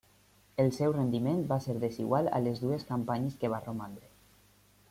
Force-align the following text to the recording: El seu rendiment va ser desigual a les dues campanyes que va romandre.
El 0.63 0.71
seu 0.77 0.95
rendiment 0.95 1.43
va 1.51 1.59
ser 1.67 1.77
desigual 1.85 2.31
a 2.39 2.41
les 2.47 2.65
dues 2.67 2.89
campanyes 2.93 3.39
que 3.45 3.53
va 3.57 3.65
romandre. 3.67 4.15